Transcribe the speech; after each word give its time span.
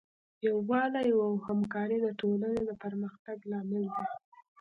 یووالی 0.47 1.09
او 1.25 1.29
همکاري 1.47 1.97
د 2.01 2.07
ټولنې 2.19 2.61
د 2.65 2.71
پرمختګ 2.83 3.37
لامل 3.51 3.83
دی. 3.95 4.05